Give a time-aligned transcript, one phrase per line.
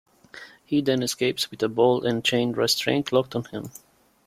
[0.65, 3.69] He then escapes with a ball-and-chain restraint locked on him.